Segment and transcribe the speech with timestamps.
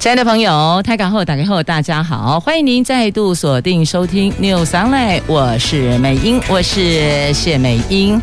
[0.00, 8.18] 亲爱的朋友，台港后打开后，大家好，欢迎您再度锁定收听 News Online，我是美英，我是谢美英。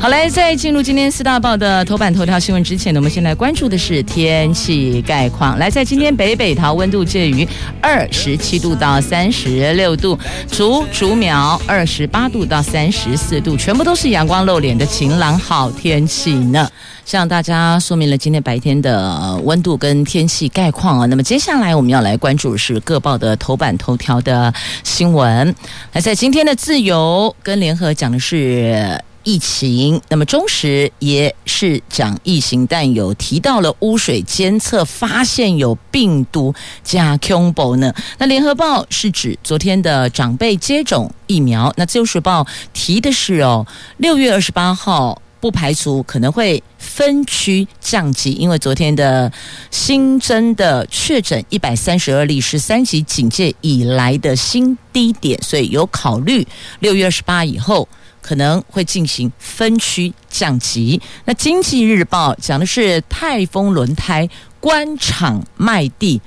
[0.00, 5.58] 好嘞，在进入今天四大报的头版头条新闻之前呢，我们先来关注的是天气概况。
[5.58, 7.46] 来，在今天北北桃温度介于
[7.82, 10.18] 二十七度到三十六度，
[10.50, 16.66] 竹竹苗二十八度到三十四度，全部都是阳光露脸的晴朗好天气呢。
[17.04, 24.52] 向大家说明了今天白天的温度跟天气概况那么接下来我们要来关注是各报的头版头条的
[24.84, 25.54] 新闻。
[25.92, 37.92] 那在今天的自由跟联合讲的是疫情，那么中时也是讲疫情，但有提到了污水监测发现有病毒加 combo 呢。
[38.18, 41.72] 那联合报是指昨天的长辈接种疫苗。
[41.76, 45.20] 那自由时报提的是哦，六月二十八号。
[45.38, 49.30] 不排除可能会分区降级，因为昨天的
[49.70, 56.46] 新增的确诊一百三十二例是三级警戒以来的新低点，所以有考虑
[56.80, 57.86] 六月二十八以后
[58.22, 61.00] 可能会进行分区降级。
[61.26, 66.20] 那经济日报讲的是泰丰轮胎关厂卖地，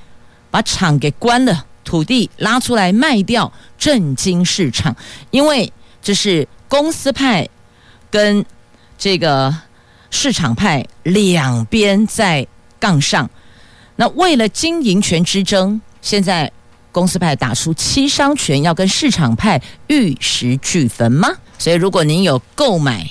[0.52, 4.96] 把厂给关了，土地拉出来卖掉，震惊市场，
[5.32, 7.50] 因为这是公司派
[8.12, 8.46] 跟。
[9.00, 9.56] 这个
[10.12, 12.46] 市场派两边在
[12.80, 13.28] 杠上，
[13.96, 16.52] 那为了经营权之争，现在
[16.92, 21.30] 公司派打出七伤拳，要跟市场派玉石俱焚吗？
[21.58, 23.10] 所以，如果您有购买。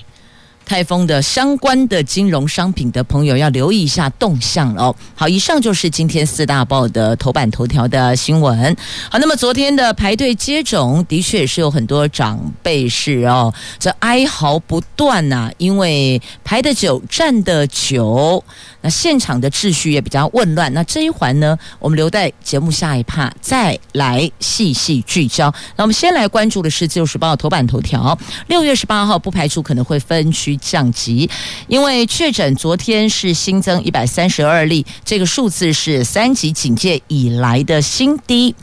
[0.69, 4.95] 开封的相关的金融商品的朋友要留意一下动向哦。
[5.15, 8.77] 好，以上就是今天四大报的头版头条的新闻。
[9.11, 18.45] 好，那么昨天的排队接种的确也是有很多长辈是哦，这哀嚎不断呐、因为排的久，站的久。
[18.89, 25.53] 现场的秩序也比较混乱，那这一环呢，我们留在节目下一趴再来细细聚焦。
[25.77, 31.29] 那我们先来关注的是《自由时报》头版头条：六月十八号不排除可能会分区降级，
[31.67, 38.55] 因为确诊昨天是新增一百三十二例，这个数字是三级警戒以来的新低，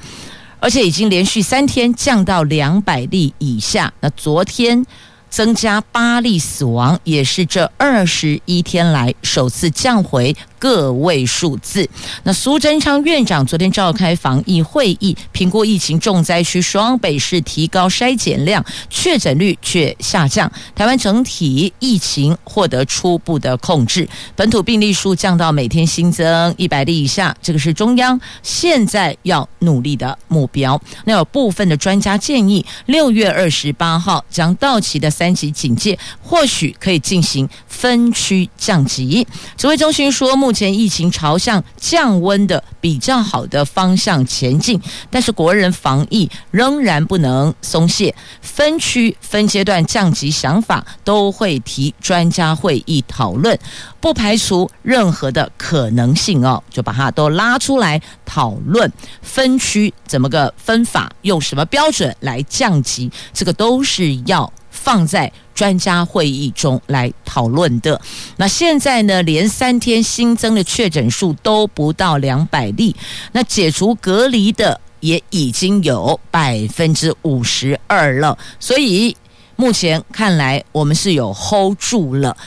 [0.60, 3.92] 而且已经连续三天降到两百例以下。
[4.00, 4.86] 那昨天。
[5.36, 10.34] 增加八例死亡，也是这二十一天来首次降回
[10.66, 11.88] 个位数字。
[12.24, 20.52] 那苏贞昌院长昨天召开防疫会议，评估疫情重灾区双北市提高筛检量，确诊率却下降。
[20.74, 30.82] 台湾整体疫情获得初步的控制，本土病例数降到每天新增一百例以下，这个是中央现在要努力的目标。
[31.04, 35.36] 那有部分的专家建议，六月二十八号将到期的三。
[35.36, 39.28] 级警戒或许可以进行分区降级。
[39.58, 48.16] 指挥中心说，目前疫情朝向降温的比较好的方向前进，但是国人防疫仍然不能松懈。
[48.42, 53.60] 分区分阶段降级想法都会提专家会议讨论，
[54.00, 58.90] 不排除任何的可能性哦，就把它都拉出来讨论。
[59.22, 61.12] 分区怎么个分法？
[61.24, 63.12] 用什么标准来降级？
[63.34, 64.52] 这个都是要。
[64.86, 68.00] 放在专家会议中来讨论的。
[68.38, 72.96] 那现在呢，连三天新增的确诊数都不到两百例，
[73.32, 78.38] 那解除隔离的也已经有百分之五十二了。
[78.60, 79.18] 所以
[79.56, 82.38] 目前看来，我们是有 hold 住了。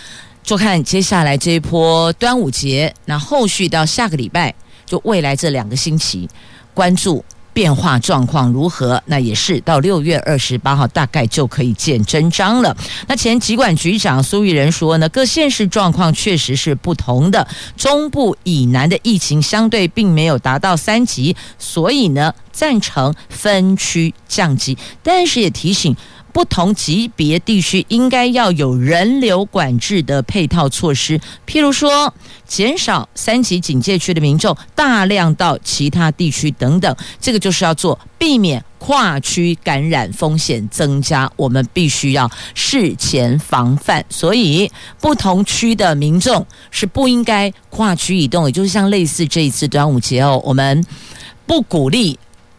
[0.44, 4.54] 就看接下来这一波端午节，那后续到下个礼拜，
[4.86, 6.28] 就未来这两个星期，
[6.72, 7.24] 关注。
[7.58, 9.02] 变化状况如何？
[9.06, 12.76] 那也是到六月二十八号，大概就可以见真章了。
[13.08, 25.96] 那前疾管局长苏玉仁说呢，各县市状况确实是不同的，中部以南的疫情相对并没有达到三级，所以呢，赞成分区降级，但是也提醒。
[26.38, 32.14] 不同级别地区应该要有人流管制的配套措施，譬如说
[32.46, 44.04] 减少三级警戒区的民众大量到其他地区等等，这个就是要做避免跨区感染风险增加，我们必须要事前防范。
[44.08, 44.70] 所以
[45.00, 50.86] 不同区的民众是不应该跨区移动，也就是像类似这一次端午节哦，我们
[51.48, 52.16] 不鼓励。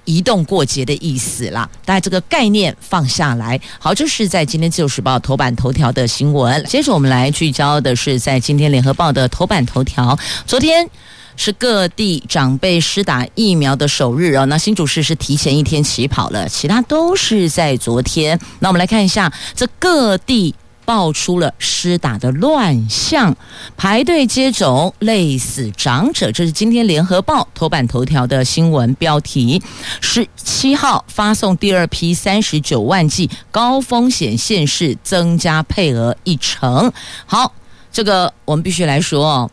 [0.09, 1.69] 移动过节的意思啦。
[1.85, 3.61] 大家这个概念放下来。
[3.77, 6.63] 好，这是在今天自由时报头版头条的新闻。
[6.65, 10.17] 接着我们来聚焦的是在今天联合报的头版头条。
[10.47, 10.89] 昨天
[11.37, 18.39] 是各地长辈施打疫苗的首日啊，那新竹市是提前一天起跑了，其他都是在昨天。
[18.59, 20.55] 那我们来看一下这各地。
[20.89, 23.37] 爆出了施打的乱象，
[23.77, 29.61] 排队接种累死长者，这是今天联合报头版头条的新闻标题。
[30.01, 36.91] 十七号发送第二批三十九万剂，高风险县市增加配额一成。
[37.27, 37.53] 好，
[37.91, 39.51] 这个我们必须来说哦，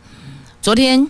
[0.59, 1.07] 昨天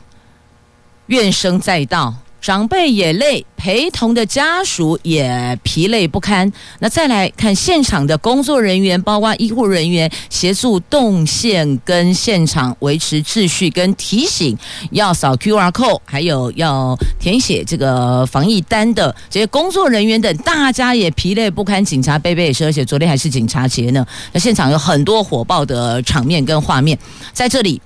[1.06, 2.14] 怨声载道。
[2.40, 6.52] 长辈也累，陪同的家属也疲累不堪。
[6.80, 14.58] 那再来看现场的工作人员，包括医护人员协助动线跟现场维持秩序，跟提醒
[14.92, 21.84] 要扫 QR code，还有要填写这个防疫单的这些工作人员等，大家也疲累不堪。
[21.84, 24.06] 警察贝贝也是，而且昨天还是警察节呢。
[24.32, 26.98] 那现场有很多火爆的场面跟画面，
[27.34, 27.82] 在这里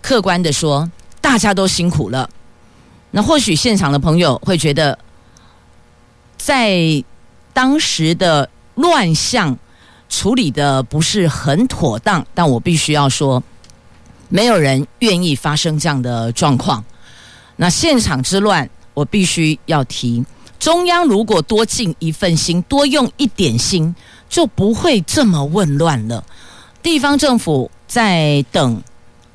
[0.00, 0.88] 客观的说，
[1.20, 2.28] 大家都辛苦了。
[3.10, 4.98] 那或许现场的朋友会觉得，
[6.36, 7.02] 在
[7.52, 9.58] 当时的乱象
[10.08, 13.42] 处理的不是很妥当，但我必须要说，
[14.28, 16.84] 没有人愿意发生这样的状况。
[17.56, 20.24] 那现场之乱，我必须要提，
[20.60, 23.94] 中央如果多尽一份心，多用一点心，
[24.28, 26.24] 就不会这么混乱了。
[26.80, 28.80] 地方政府在等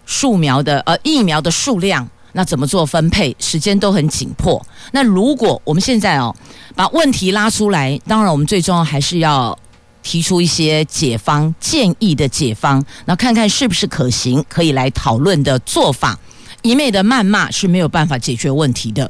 [0.05, 2.09] 树苗的呃疫苗的数量。
[2.37, 3.33] 那怎么做分配？
[3.39, 4.61] 时间都很紧迫。
[4.91, 6.35] 那如果我们现在哦，
[6.75, 9.57] 把问题拉出来，当然我们最终还是要
[10.03, 16.19] 提出一些解方建议的解方，那看看是不是可行，可以来讨论的做法。
[16.61, 19.09] 一味的谩骂是没有办法解决问题的，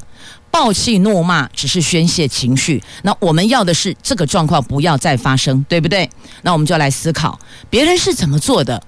[0.51, 2.83] 暴气怒骂只是宣泄情绪。
[3.01, 6.07] 那我们要的是这个状况不要再发生，对不对？
[6.43, 7.39] 那我们就来思考
[7.71, 8.83] 别人是怎么做的，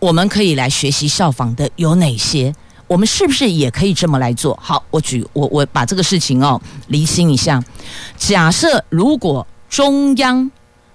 [0.00, 2.52] 我们可以来学习效仿的有哪些？
[2.92, 4.54] 我们是不是也可以这么来做？
[4.62, 7.64] 好，我举我我把这个事情哦厘清一下。
[8.18, 10.50] 假设如果中央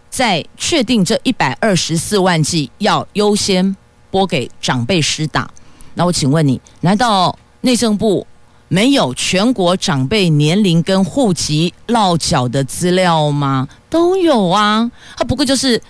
[0.07, 3.75] 在确定这一百二十四万剂要优先
[4.11, 5.49] 拨给长辈施打，
[5.95, 8.27] 那我请问你，难道内政部
[8.67, 13.67] 没有全国长辈年龄跟户籍落脚的资料吗？
[13.89, 15.81] 都有啊，它不过就是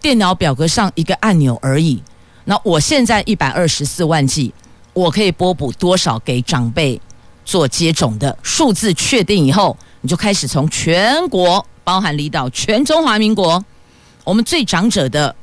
[0.00, 2.02] 电脑表格上一个按钮而已。
[2.46, 4.52] 那我现在一百二十四万剂。
[4.98, 7.00] 我可以拨补多少给长辈
[7.44, 13.64] 做接种的数字确定以后，你就开始从全国，包含离岛，全中华民国，
[14.24, 15.34] 我们最长者的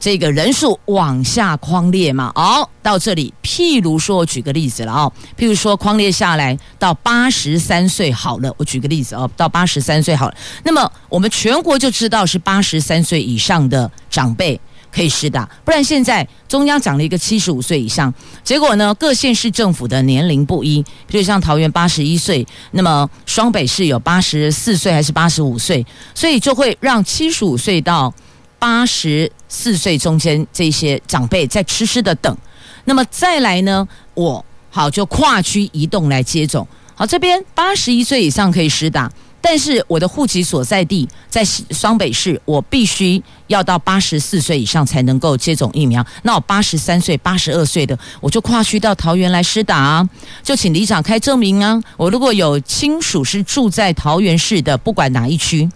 [0.00, 2.32] 这个人数往下框列嘛。
[2.34, 10.34] 好，到这里，譬如说，我举个例子了哦，譬如说框列下来到八十三岁好了，我举个例子哦，到八十三岁好了，
[10.64, 14.58] 那么我们全国就知道是八十三岁以上的长辈。
[14.94, 18.12] 可以施打，不然现在中央讲了一个七十五岁以上，
[18.44, 25.84] 结果呢，各县市政府的年龄不一，比如像桃园八十一岁，那么双北市有八十四岁还是八十五岁，
[26.14, 28.12] 所以就会让七十五岁到
[28.58, 32.36] 八十四岁中间这些长辈在痴痴的等。
[32.84, 39.10] 那么再来呢，我好就跨区移动来接种，好这边八十一岁以上可以施打。
[39.44, 46.02] 但是我的户籍所在地在双北市，我必须要到八十四岁以上才能够接种疫苗。
[46.22, 50.08] 那我八十三岁、八十二岁的，我就跨区到桃园来施打啊，
[50.44, 51.82] 就请里长开证明啊。
[51.96, 55.68] 我如果有亲属是住在桃园市的，不管哪一区，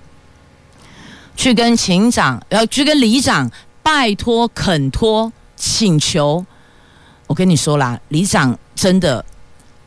[1.37, 3.51] 去跟警长，要去跟里长
[3.83, 6.47] 拜托、恳托、请求。
[7.27, 9.25] 我跟你说啦，里长真的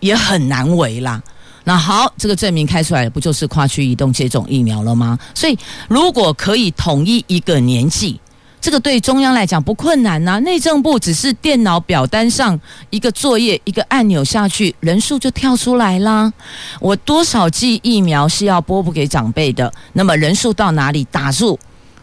[0.01, 1.24] 也很难为啦。
[1.69, 5.19] 那好，这个证明开出来不就是跨区移动接种疫苗了吗？
[5.35, 5.55] 所以
[5.88, 8.19] 如果可以统一一个年纪，
[8.59, 12.59] 这个对中央来讲不困难呐、内政部只是电脑表单上
[12.89, 16.33] 一个作业，一个按钮下去，人数就跳出来啦。
[16.79, 19.71] 我多少剂疫苗是要拨补给长辈的？
[19.93, 21.55] 那么人数到哪里打住？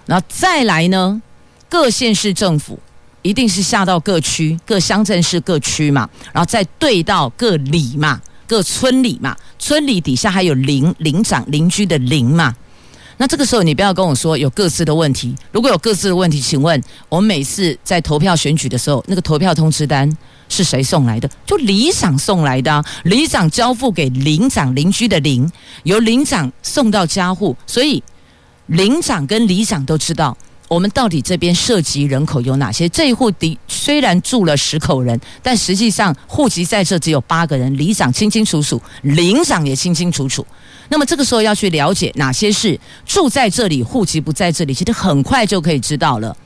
[0.06, 1.20] 然后再来呢？
[1.68, 2.78] 各县市政府
[3.22, 8.20] 一定是下到各区、各乡镇市各区嘛，然后再对到各里嘛。
[8.46, 12.54] 各村里嘛，村里底下还有邻邻长邻居的邻嘛，
[13.18, 20.10] 那这个时候你不要跟我说有各自的问题，如果有各自的问题，请问我们每次在投票选举的时候，那个投票通知单
[20.48, 21.28] 是谁送来的？
[21.46, 25.50] 就里长送来的啊，里长交付给邻长邻居的邻，
[25.84, 28.02] 由邻长送到家户，所以
[28.66, 30.36] 邻长跟里长都知道
[30.68, 32.88] 我们到底这边涉及人口有哪些？
[32.88, 40.44] 这一户的虽然住了十口人，但实际上户籍在这只有八个人，里长清清楚楚，邻长也清清楚楚。
[40.88, 46.36] 那么这个时候要去了解哪些是住在这里，户籍不在这里，其实很快就可以知道了。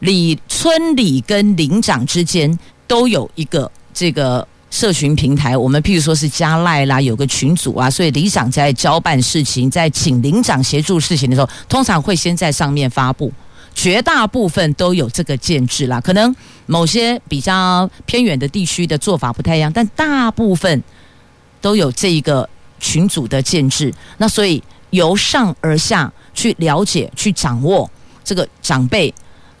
[0.00, 13.32] 里村里跟邻长之间都有一个这个社群平台，我们譬如说是加赖啦，有个群组啊，所以里长在交办事情，在请邻长协助事情的时候，通常会先在上面发布。
[13.74, 16.34] 绝大部分都有这个建制啦，可能
[16.66, 20.82] 某些比较偏远的地区的做法不太一样，但大部分
[21.60, 23.92] 都有这一个群组的建制。
[24.18, 27.90] 那所以由上而下去了解、去掌握
[28.22, 29.12] 这个长辈。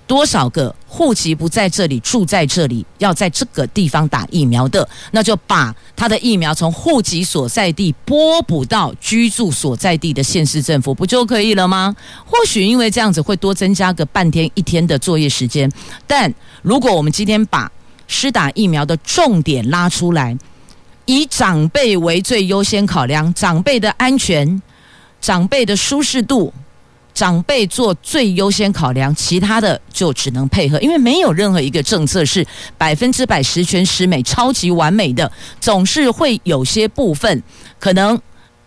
[0.06, 11.96] 多少个户籍不在这里，住在这里，要在这个地方打疫苗的，那就把他的疫苗从户籍所在地拨补到居住所在地的县市政府，不就可以了吗？
[12.24, 15.68] 或许因为这样子会多增加个半天一天的作业时间，
[16.06, 16.32] 但
[16.62, 17.68] 如果我们今天把
[18.06, 20.38] 施打疫苗的重点拉出来，
[21.06, 24.62] 以长辈为最优先考量，长辈的安全，
[25.20, 26.54] 长辈的舒适度。
[27.14, 32.44] 长辈做最优先考量，其他的就只能配合，因为没有任何一个政策是
[32.76, 35.30] 百分之百十全十美、超级完美的，
[35.60, 37.40] 总是会有些部分
[37.78, 38.20] 可能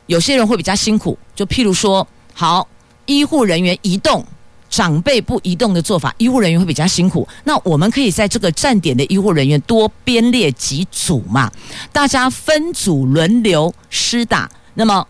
[0.06, 1.20] 有些人会比较辛苦。
[1.36, 2.66] 就譬如说，好，
[3.06, 4.25] 医护人员移动，
[4.70, 7.27] 长辈不移动的做法，医护人员会比较辛苦。
[7.44, 11.51] 那我们可以在这个站点的医护人员多编列几组嘛，
[11.92, 15.06] 大家分组轮流施打，那么。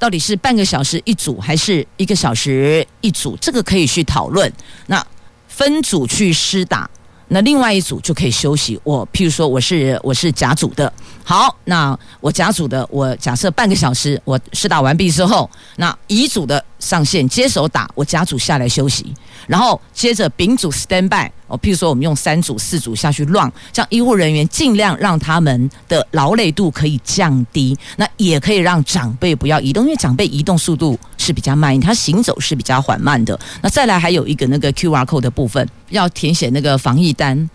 [0.00, 3.36] 到底是半个小时一组还是一个小时一组？
[3.36, 4.50] 这个可以去讨论。
[4.86, 5.06] 那
[5.46, 6.88] 分组去施打，
[7.28, 8.80] 那另外一组就可以休息。
[8.82, 10.90] 我譬如说我是我是甲组的，
[11.24, 19.14] 好，那我甲组的，我假设半个小时我试打完毕之后，那乙组的上线接手打，我甲组下来休息。
[19.46, 33.38] 然后接着丙组 stand by，哦，譬如说我们用三组、四组下去乱，这样医护人员尽量让他们的劳累度可以降低，那也可以让长辈不要移动，因为长辈移动速度是比较慢，他行走是比较缓慢的。
[33.62, 37.48] 那再来还有一个那个 QR code 的部分，要填写那个防疫单，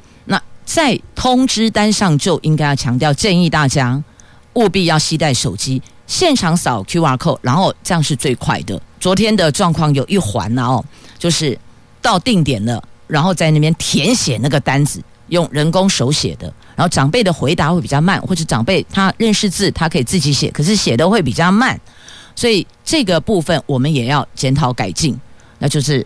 [0.65, 4.03] 在通知单上就应该要强调，建议大家
[4.55, 8.81] 务必要携带手机，现场扫 QR code，然后这样是最快的。
[8.99, 10.83] 昨天的状况有一环呢，哦，
[11.17, 11.57] 就是。
[12.01, 16.45] 到定点了，然后在那边填写那个单子，用人工手写的。
[16.75, 21.81] 然后长辈的回答会比较慢，或者长辈他认识字，他可以自己写，可是写的会比较慢。
[22.35, 25.19] 所以这个部分我们也要检讨改进。
[25.57, 26.05] 那就是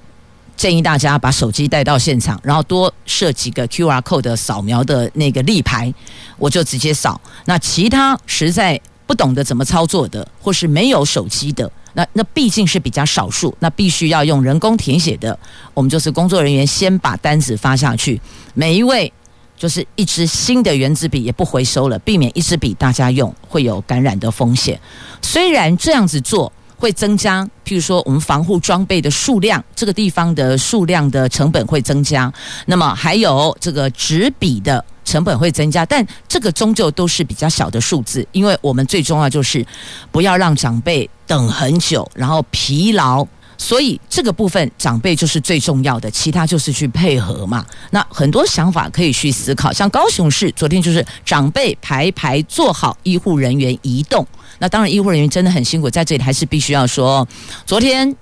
[0.59, 5.91] 建议大家把手机带到现场，然后多设几个 QR code 扫描的那个立牌，
[6.37, 7.19] 我就直接扫。
[7.45, 11.71] 那其他实在不懂得怎么操作的，或是没有手机的。
[11.93, 15.39] 那那毕竟是比较少数，那必须要用人工填写的。
[15.73, 18.19] 我们就是工作人员先把单子发下去，
[18.53, 19.09] 每一位
[19.57, 24.77] 就是一支新的原子笔也不回收了，避免一支笔大家用会有感染的风险。
[25.21, 32.33] 虽然这样子做会增加，譬如说我们防护装备的数量，这个地方的数量的成本会增加，
[32.65, 34.83] 那么还有这个纸笔的。
[35.05, 39.65] 成本会增加，但这个终究都是比较小的数字，因为我们最重要就是
[40.11, 43.25] 不要让长辈等很久，然后疲劳，
[43.57, 47.65] 所以这个部分长辈就是最重要的，其他就是去配合嘛。
[47.89, 54.23] 那很多想法可以去思考，像高雄市昨天就是长辈排排坐好，医护人员移动。
[54.59, 57.27] 那当然医护人员真的很辛苦，在这里还是必须要说，
[57.65, 58.15] 昨天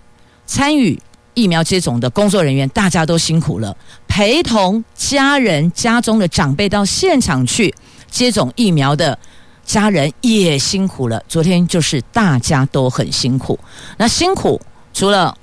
[0.45, 0.97] 参与。
[1.33, 3.77] 疫苗接种的工作人员，大家都辛苦了。
[4.07, 7.71] 陪同家人、家中的长辈到现场去
[8.09, 9.15] 接种疫苗的
[9.63, 11.23] 家人也辛苦了。
[11.27, 13.59] 昨天就是大家都很辛苦。
[13.97, 14.59] 那辛苦
[14.95, 15.37] 除了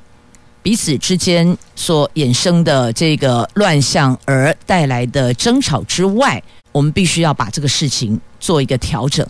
[0.64, 9.24] 彼此之间所衍生的这个乱象而带来的争吵之外，我们必须要把这个事情做一个调整。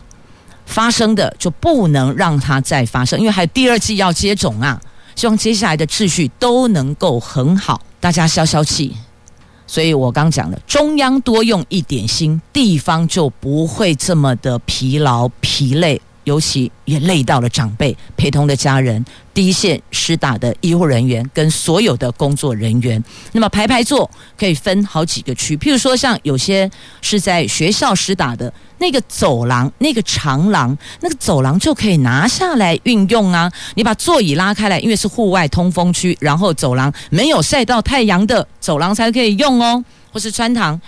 [0.67, 4.81] 发生的就不能让它再发生，因为还有第二季要接种啊。
[5.15, 8.95] 希望接下来的秩序都能够很好，大家消消气。
[9.67, 16.01] 所以我刚讲了，中央多用一点心，地方就不会这么的疲劳疲累。
[16.25, 23.03] 尤其也累到了长辈陪同的家人、第一线施打的医护人员跟所有的工作人员。
[23.33, 33.51] 那么排排坐可以分好几个区，譬如说像有些是在学校施打的那个走廊、那个长廊、那个走廊就可以拿下来运用啊。
[33.75, 39.85] 你把座椅拉开来，因为是户外通风区，然后走廊没有晒到太阳的走廊才可以用哦。
[40.13, 40.81] 或是穿堂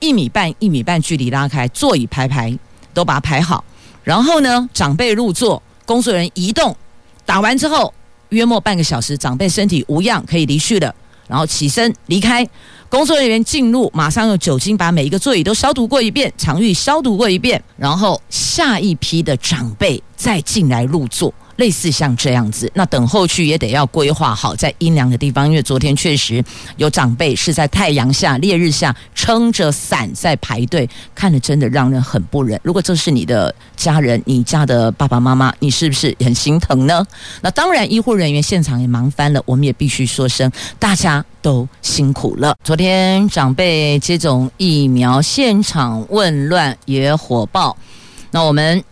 [0.00, 2.56] 一米半、一米半距离拉开，座椅排排
[2.94, 3.62] 都把它排好。
[4.02, 6.76] 然后呢，长辈入座，工作人员移动，
[7.24, 7.92] 打完之后
[8.30, 10.94] 约莫半个小时，长辈身体无恙可以离去了。
[11.28, 12.46] 然后起身离开。
[12.90, 21.32] 工作人员进入，马上用酒精把每一个座椅都消毒过一遍，场域消毒过一遍，然后下一批的长辈再进来入座。
[21.56, 26.42] 类似像这样子，那等候区也得要规划好，在阴凉的地方，因为昨天确实
[26.76, 32.58] 有长辈是在太阳下、烈日下撑着伞在排队，看得真的让人很不忍。
[32.62, 37.06] 如果这是你的家人，你家的爸爸妈妈，你是不是很心疼呢？
[37.40, 42.56] 那当然，医护人员现场也忙翻了，我们也必须说声大家都辛苦了。
[42.64, 47.76] 昨天长辈接种疫苗，现场混乱也火爆，
[48.30, 48.82] 那我们。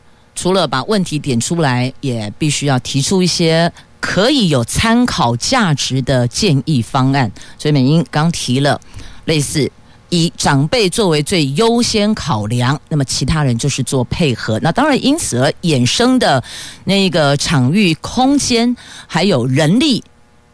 [0.41, 3.71] 除了把问题点出来，也必须要提出一些
[4.01, 7.31] 可以有参考价值的建议方案。
[7.59, 8.81] 所以美英刚提了，
[9.27, 9.71] 类似
[10.09, 14.59] 以长辈作为最优先考量，那么其他人就是做配合。
[14.61, 16.43] 那当然，因此而衍生的
[16.85, 18.75] 那个场域空间，
[19.07, 20.03] 还有人力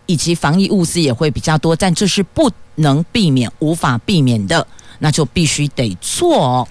[0.07, 4.66] 以及防疫物资也会比较多，但这是不能避免、无法避免的，
[4.99, 6.66] 那就必须得做。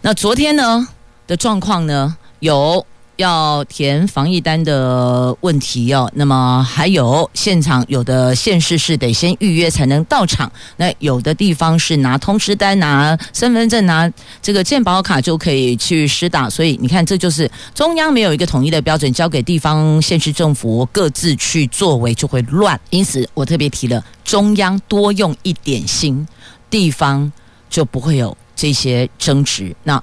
[0.00, 0.88] 那昨天呢
[1.26, 2.16] 的状况呢？
[2.44, 2.84] 有
[3.16, 22.78] 要填防疫单的问题哦，那么还有现场有的县市是得先预约才能到场，那有的地方是拿通知单、拿身份证、拿这个健保卡就可以去施打，所以你看，这就是中央没有一个统一的标准，交给地方县市政府各自去作为就会乱。
[22.90, 26.28] 因此，我特别提了，中央多用一点心，
[26.68, 27.32] 地方
[27.70, 29.74] 就不会有这些争执。
[29.82, 30.02] 那。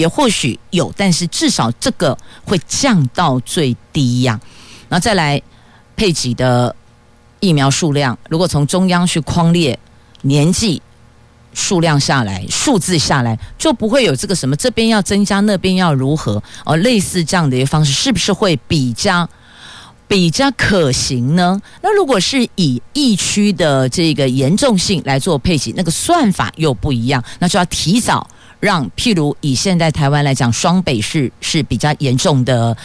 [0.00, 4.40] 也或许有，但是至少这个会降到最低呀。
[4.88, 5.40] 然后再来
[5.94, 6.74] 配给的
[7.38, 9.78] 疫苗数量，如果从中央去框列
[10.22, 10.82] 年纪
[11.54, 19.28] 数量下来，数字下来，就不会有这个什么这边要增加，那边要如何哦，类似这样的一个方式，是不是会比较
[20.08, 21.60] 比较可行呢？
[21.82, 28.28] 那如果是以疫区的这个严重性来做配给，那个算法又不一样，那就要提早。
[28.60, 32.76] 让譬如以现在台湾来讲，双北市是比较严重的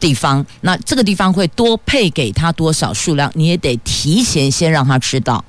[0.00, 5.44] 地方，那这个地方会多配给他多少数量，你也得提前先让他知道。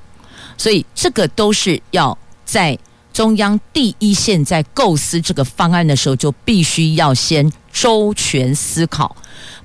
[0.58, 2.78] 所以这个都是要在
[3.14, 9.16] 中央第一线在构思这个方案的时候，就必须要先周全思考，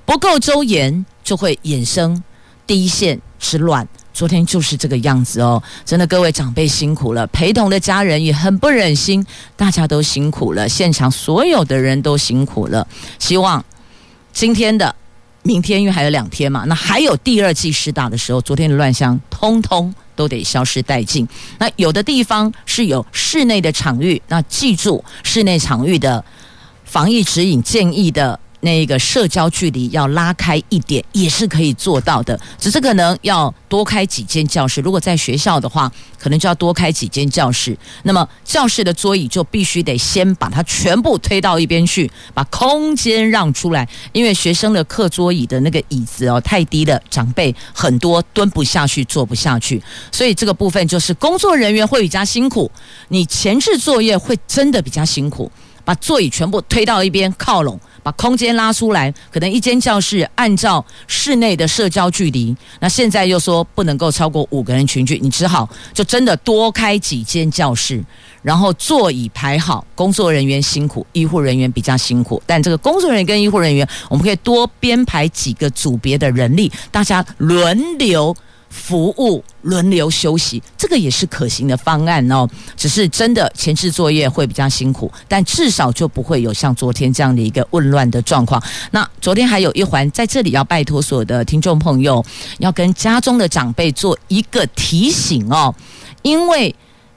[0.05, 2.23] 不够周延就会衍生
[2.67, 3.87] 第一线之乱。
[4.15, 9.23] 昨天就是这个样子哦，真的各位长辈辛苦了，陪同的家人也很不忍心，
[9.57, 12.87] 大家都辛苦了，现场所有的人都辛苦了。
[13.19, 13.63] 希望
[14.31, 14.95] 今天的、
[15.43, 21.27] 明天，因为还有两天嘛，那还有第二季试打的时候，昨天的乱象通通都得消失殆尽。
[21.59, 26.23] 那有的地方是有室内的场域，那记住室内场域的
[26.85, 28.39] 防疫指引建议的。
[28.65, 34.81] 那个社交距离要拉开一点，也是可以做到的，只是可能要多开几间教室。
[34.81, 37.77] 如果在学校的话，可能就要多开几间教室。
[38.01, 43.87] 那么教室的桌椅就必须得先把它全部推到一边去，把空间让出来。
[44.13, 49.79] 因为学生的课桌椅的那个椅子哦太低了，长辈很多蹲不下去，坐不下去，
[50.11, 52.71] 所以这个部分就是工作人员会比较辛苦，
[53.09, 55.51] 你前置作业会真的比较辛苦，
[55.83, 57.79] 把座椅全部推到一边靠拢。
[58.05, 68.03] 把空间拉出来，可能一间教室按照室内的社交距离，那现在又说不能够超过五个人群聚，你只好就真的多开几间教室，
[68.43, 78.35] 然后座椅排好，工作人员辛苦，医护人员比较辛苦，但这个工作人员跟医护人员，我们可以多编排几个组别的人力，大家轮流。
[78.75, 82.47] 服务轮流休息，这个也是可行的方案哦。
[82.75, 88.61] 只是真的前置作业会比较辛苦，但至少就不会有像昨天这样的一个混乱的状况。
[88.91, 92.23] 那昨天还有一环，在这里要拜托所有的听众朋友，
[92.59, 95.73] 要跟家中的长辈做一个提醒哦，
[96.21, 96.75] 因为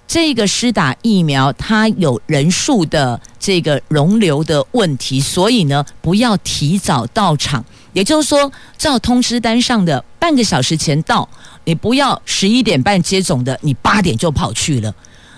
[0.09, 7.63] 这个施打疫苗它有人数的这个容留的问题，所以呢，不要提早到场。
[7.93, 11.29] 也就是说，照通知单上的半个小时前到，
[11.65, 14.95] 你不要十一点半接种的，你八点就跑去了。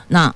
[0.09, 0.33] 那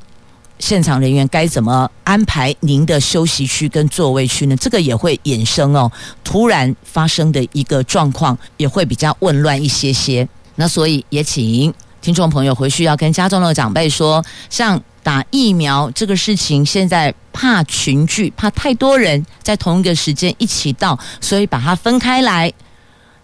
[0.59, 4.57] 现场人员该怎么安排您的休息区跟座位区呢？
[4.57, 5.91] 这个也会衍生哦，
[6.25, 10.27] 突然发生的一个状况也会比较混乱一些些。
[10.57, 11.73] 那所以也请
[12.05, 14.81] 听众朋友回去要跟家中的长辈说，像。
[15.05, 22.51] 打疫苗这个事情，现在怕群聚，怕太多人在同一个时间一起到，所以把它分开来。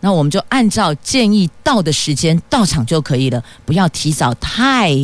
[0.00, 4.94] 那我们就按照建议到的时间到场就可以了，不要提早太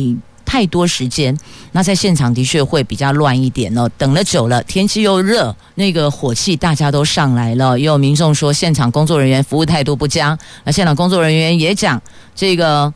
[0.45, 1.35] 太多时间。
[1.71, 3.89] 那在现场的确会比较乱一点哦。
[3.97, 7.79] 等了久了，天气又热，那个火气大家都上来了。
[7.79, 10.37] 也有民众说，现场工作人员服务态度不佳。
[10.63, 11.99] 那现场工作人员也讲
[12.35, 12.93] 这个。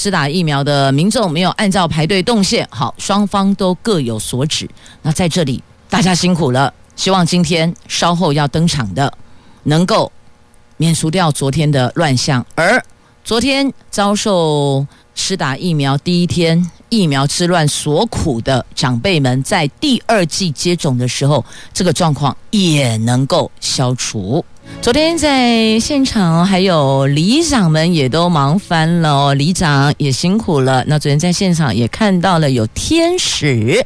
[0.00, 4.70] 施打疫苗的民众没有按照排队动线，好，双方都各有所指。
[5.02, 6.72] 那在这里，大家辛苦了。
[6.94, 9.12] 希望今天稍后要登场的，
[9.64, 10.12] 能够
[10.76, 12.46] 免除掉昨天的乱象。
[12.54, 12.80] 而
[13.24, 24.44] 昨天遭受施打疫苗第一天疫苗之乱所苦的长辈们，在第二季接种的时候，这个状况也能够消除。
[24.80, 30.82] 昨天在现场，还有里长们也都忙翻了哦，里长也辛苦了。
[30.86, 33.84] 那昨天在现场也看到了有天使。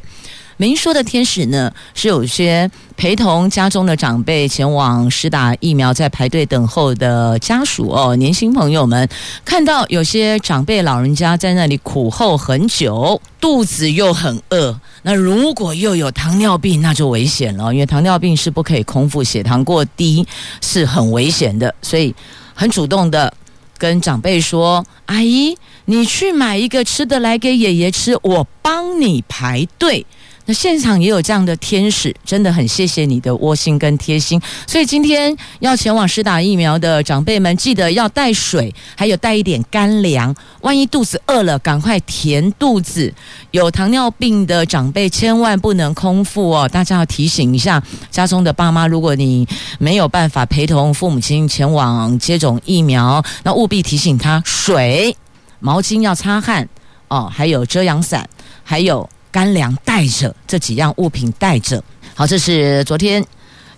[0.57, 9.07] 明说的天使呢，是有些陪同家中的长辈前往施打疫苗，在排队等候的家属哦，年轻朋友们
[9.43, 20.25] 看到有些长辈老人家在那里苦候很久，肚子又很饿，那如果又有糖尿病，那就危险了，因为糖尿病是不可以空腹，血糖过低
[20.61, 22.13] 是很危险的，所以
[22.53, 23.33] 很主动的
[23.77, 30.05] 跟长辈说：“阿姨，你去买一个吃的来给爷爷吃，我帮你排队。”
[30.45, 34.41] 那现场也有这样的天使，真的很谢谢你的窝心跟贴心。
[34.67, 40.35] 所以今天要前往施打疫苗的长辈们，记得要带水，还有带一点干粮。
[40.59, 43.13] 万一肚子饿了，赶快填肚子。
[43.51, 49.47] 有糖尿病的长辈千万不能空腹哦，大家要提醒一下家中的爸妈，如果你
[49.79, 55.15] 没有办法陪同父母亲前往接种疫苗，那务必提醒他水、
[55.59, 56.67] 毛巾要擦汗
[57.07, 58.27] 哦，还有遮阳伞，
[58.63, 59.09] 还有。
[59.33, 61.83] 干粮带着，这几样物品带着。
[62.13, 63.25] 好，这是昨天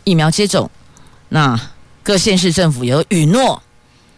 [0.03, 0.69] 疫苗接种，
[1.29, 1.57] 那
[2.03, 3.63] 各县市政府有允诺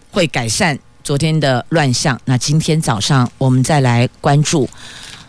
[0.10, 2.19] 会改善昨天的乱象。
[2.26, 4.67] 那今天早上我们再来关注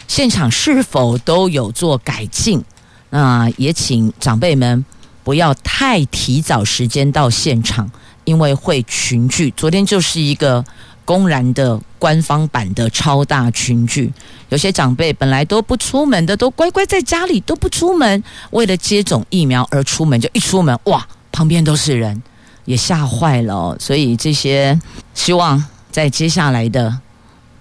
[0.06, 2.64] 现场是否都有做改进。
[3.10, 4.82] 那也请长辈们
[5.22, 7.90] 不要太提早时间到现场，
[8.24, 9.52] 因为会群聚。
[9.54, 10.64] 昨天就是一个。
[11.08, 14.12] 公然的官方版的超大群聚，
[14.50, 22.22] 有些长辈本来都不出门的，都乖乖在家里都不出门，为了接种疫苗而出门，就一出门哇，旁边都是人，
[22.66, 23.74] 也吓坏了。
[23.80, 24.78] 所以这些
[25.14, 26.94] 希望在接下来的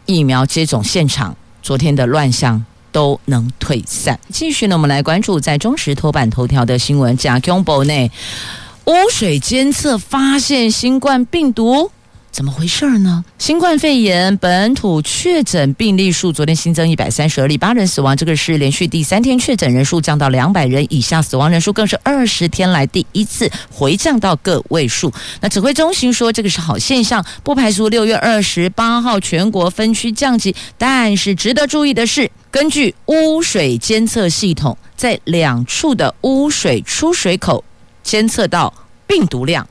[0.06, 1.34] 疫苗接种现场，
[1.64, 4.20] 昨天的乱象都能退散。
[4.28, 8.12] 继续呢，我们来关注在中时头版头条的新闻，加恐怖内
[8.88, 11.90] 污水监测发现新冠病毒。
[12.32, 13.26] 怎么回事呢？
[13.40, 25.12] 新冠肺炎本土确诊病例数昨天新增一百三十二例，八人死亡，这个是连续第三天确诊人数降到两百人以下，死亡人数更是二十天来第一次回降到个位数。
[25.42, 30.56] 那指挥中心说这个是好现象，不排除六月二十八号全国分区降级。
[30.78, 37.64] 但是值得注意的是，根据污水监测系统，在两处的污水出水口
[38.04, 38.72] 监测到
[39.08, 39.68] 病毒量。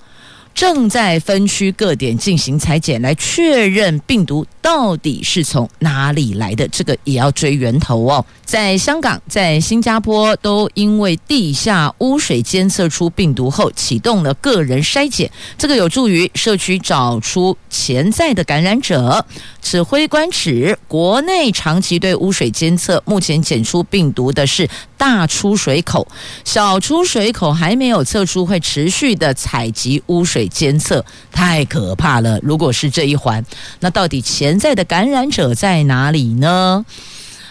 [0.56, 6.66] 正在分区各点进行采检，来确认病毒到底是从哪里来的。
[6.68, 8.24] 这个也要追源头哦。
[8.42, 19.26] 在香港、在新加坡，都因为地下污水监测出病毒后，启动了个人筛检，这个有助于社区找出潜在的感染者。
[19.60, 24.66] 指挥官指，国内长期对污水监测，目前检出病毒的是
[24.98, 26.06] 大出水口，
[26.44, 30.46] 小出水口还没有测出，会持续的采集污水。
[30.48, 33.44] 监测太可怕了，如果是这一环，
[33.80, 36.84] 那到底潜在的感染者在哪里呢？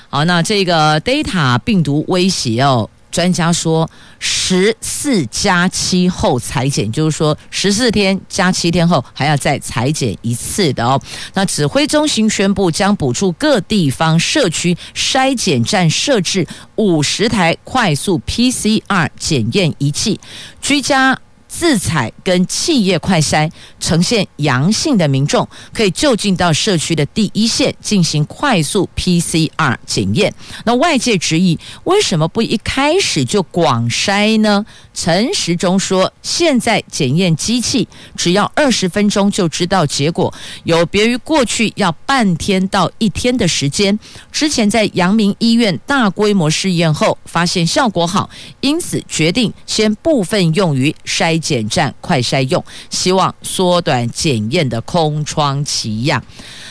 [0.09, 2.89] 好，那这个 Delta 病毒威胁哦。
[3.15, 11.01] 专家说，十四加七后裁剪，就是说十四天加七天后还要再裁剪一次的哦。
[11.33, 20.19] 那指挥中心宣布，将补助各地方社区筛检站设置五十台快速 PCR 检验仪器，
[20.59, 21.17] 居家。
[21.57, 30.33] 自采跟企业快筛呈现阳性的民众，可以就近到社区的第一线进行快速 PCR 检验。
[30.65, 34.65] 那外界质疑，为什么不一开始就广筛呢？
[34.93, 37.87] 陈时中说，现在检验机器
[38.17, 40.33] 只要二十分钟就知道结果，
[40.65, 43.97] 有别于过去要半天到一天的时间。
[44.29, 51.44] 之前在阳明医院大规模试验后，发现效果好，因此决定先部分用于筛。
[51.45, 56.23] 检站快筛用，希望缩短检验的空窗期呀。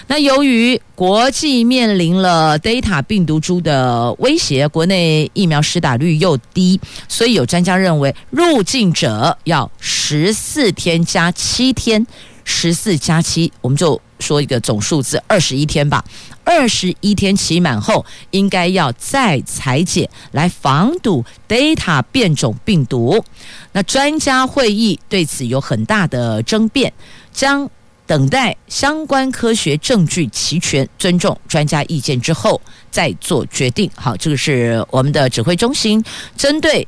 [0.08, 12.04] 那由于国际面临了 Delta 病毒株的威胁，国内疫苗施打率又低，所以有专家认为，入境者要十四天加七天，
[12.42, 16.04] 十四加七，我们就说一个总数字，二十一天吧。
[16.44, 23.24] 二十一天期满后，应该要再裁减，来防堵 Delta 变种病毒。
[23.72, 26.92] 那专家会议对此有很大的争辩，
[27.32, 27.68] 将
[28.06, 33.90] 等待相关科学证据齐全，尊重专家意见之后再做决定。
[33.94, 36.04] 好，这个是我们的指挥中心
[36.36, 36.86] 针对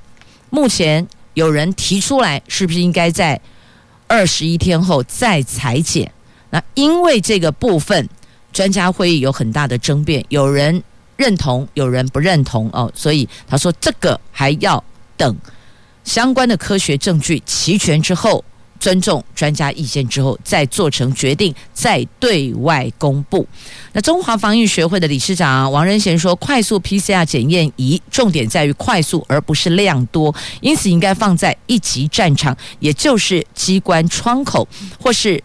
[0.51, 3.41] 目前有人提出来，是不是应该在
[4.07, 6.13] 二十一天后再裁减？
[6.51, 8.09] 那因为这个部分
[8.57, 10.83] 专家会议有很大的争辩，有人
[11.19, 14.83] 认同，有人不认同哦，所以他说这个还要
[15.15, 15.37] 等
[16.05, 18.43] 相关的科学证据齐全之后。
[18.79, 23.47] 尊重专家意见之后，再做成决定，再对外公布。
[23.95, 34.67] 那中华防疫学会的理事长王仁贤说，快速 PCR 检验仪重点在于快速，而不是量多，因此应该放在一级战场，也就是机关窗口
[35.01, 35.43] 或是。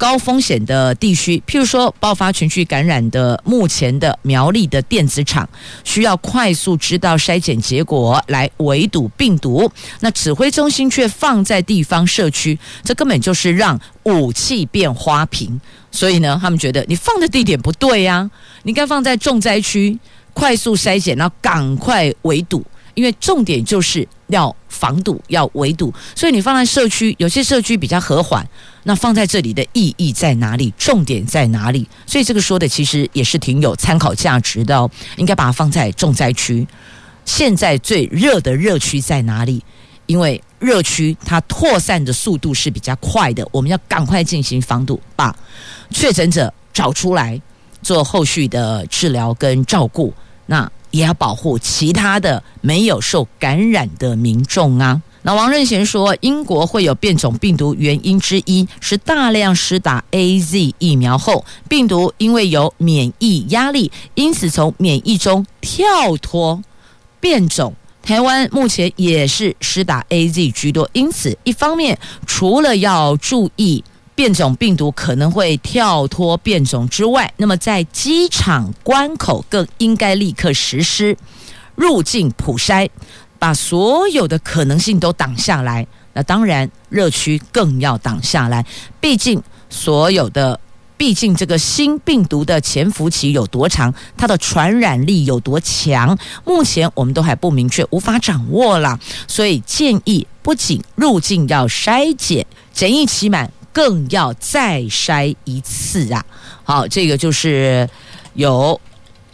[0.00, 5.46] 高风险的地区，譬如说爆发群聚感染的目前的苗栗的电子厂，
[5.84, 9.70] 需要快速知道筛检结果来围堵病毒。
[10.00, 15.60] 那指挥中心却放在地方社区，这根本就是让武器变花瓶。
[15.92, 18.30] 所以呢，他们觉得你放的地点不对呀，啊，
[18.62, 19.98] 你该放在重灾区，
[20.32, 22.64] 快速筛检，然后赶快围堵。
[22.94, 28.46] 因为重点就是要防堵，要围堵，所以你放在社区，有些社区比较和缓，
[28.84, 30.72] 那放在这里的意义在哪里？
[30.76, 31.88] 重点在哪里？
[32.06, 34.90] 所以这个说的其实也是挺有参考价值的哦。
[35.16, 36.66] 应该把它放在重灾区。
[37.24, 39.62] 现在最热的热区在哪里？
[40.06, 45.34] 因为热区它扩散的速度是比较快的，我们要赶快进行防堵，把
[45.90, 47.40] 确诊者找出来，
[47.82, 50.12] 做后续的治疗跟照顾。
[50.46, 50.70] 那。
[50.90, 55.00] 也要保护其他的没有受感染的民众啊。
[55.22, 66.62] 那王任贤说，英国会有变种病毒原因之一是大量施打 AZ 疫苗后，病毒因为有免疫压力，因此从免疫中跳脱
[67.20, 67.74] 变种。
[68.02, 73.84] 台湾目前也是施打 AZ 居多，因此一方面除了要注意。
[74.20, 81.16] 变种病毒可能会跳脱变种之外，那么在机场关口更应该立刻实施
[81.74, 82.86] 入境普筛，
[83.38, 85.86] 把所有的可能性都挡下来。
[86.12, 88.66] 那当然，热区更要挡下来。
[89.00, 90.60] 毕竟，所有的，
[90.98, 99.00] 毕竟这个新病毒的潜伏期有多长，它的传染力有多强，目前我们都还不明确，无法掌握了。
[99.26, 103.50] 所以建议，不仅入境要筛检，检疫期满。
[103.72, 106.24] 更要再筛一次啊！
[106.64, 107.88] 好，这个就是
[108.34, 108.80] 有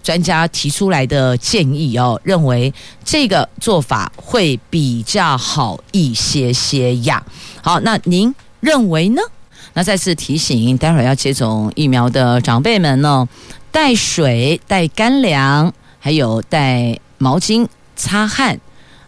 [0.03, 2.73] 专家提出来的建议哦，认为
[3.05, 7.25] 这个做法会比较好一些些呀。
[7.63, 9.23] 好，那您认为呢？
[9.73, 13.29] 那再次提醒，待会儿要接种疫苗的长辈们呢，
[13.71, 18.59] 带水、带干粮，还有带毛巾擦汗，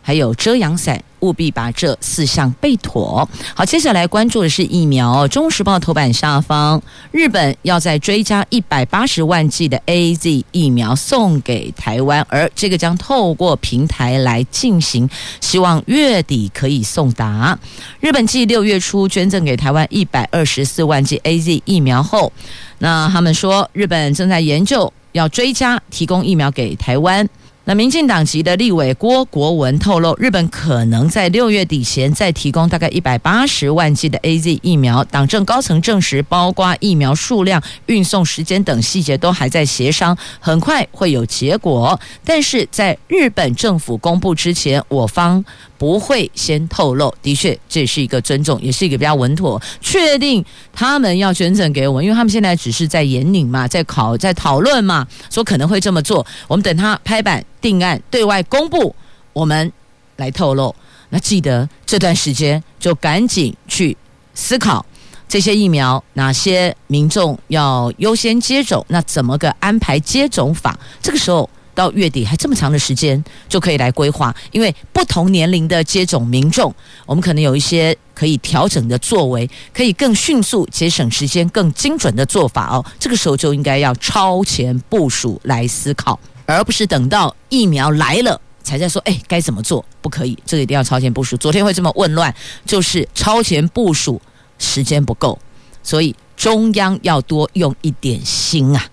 [0.03, 1.03] 还有遮阳伞。
[1.21, 3.29] 务必把这四项备妥。
[3.55, 5.27] 好，接下来关注的是疫苗。
[5.29, 15.09] 《中时报》头版下方，日本要再追加一百八十万剂的 AZ 疫苗送给台湾，而这个将透过平台来进行，
[15.41, 17.59] 希望月底可以送达。
[18.01, 22.33] 日本继六月初捐赠给台湾一百二十四万剂 AZ 疫苗后，
[22.79, 27.29] 那他们说日本正在研究要追加提供疫苗给台湾。
[27.69, 35.05] 那民进党籍的立委郭国文透露，日本可能在六月底前再提供大概一百八十万剂的 AZ 疫苗。
[35.05, 42.01] 党政高层证实，包括疫苗数量、运送时间等细节都还在协商，很快会有结果。
[42.25, 45.45] 但是在日本政府公布之前，我方
[45.79, 47.15] 不会先透露。
[47.23, 49.59] 的确，这是一个尊重，也是一个比较稳妥。
[49.81, 56.27] 确定他们要捐赠给我们，因为他们现在只是在研拟嘛，在考，在讨论嘛，说可能会这么做。
[56.47, 57.43] 我们等他拍板。
[57.61, 58.95] 定案对外公布，
[59.33, 59.73] 我们
[60.15, 60.73] 来透露。
[61.09, 63.97] 那记得这段时间就赶紧去
[64.33, 64.87] 思考
[65.29, 70.79] 这些疫苗，哪些民众要优先接种，那怎么个安排接种法？
[71.03, 74.35] 这个时候到月底还这么长的时间，就可以来规划。
[74.51, 76.75] 因为不同年龄的接种民众，
[77.07, 82.85] 我们可能有一些可以调整的作为，可以更迅速节省时间、更精准的做法哦。
[82.99, 86.19] 这个时候就应该要超前部署来思考。
[86.47, 89.85] 而不是等到疫苗来了才在说，哎，该怎么做？
[90.01, 91.37] 不可以，这个一定要超前部署。
[91.37, 92.35] 昨天会这么混乱，
[92.67, 94.21] 就是超前部署
[94.59, 95.39] 时间不够，
[95.85, 98.85] 所以中央要多用一点心啊。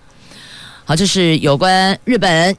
[0.84, 2.56] 好，这是有关日本